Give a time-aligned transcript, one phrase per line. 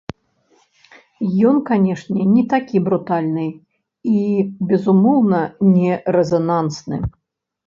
[1.49, 3.45] Ён, канешне, не такі брутальны
[4.13, 4.17] і,
[4.73, 5.45] безумоўна,
[5.77, 6.97] не рэзанансны.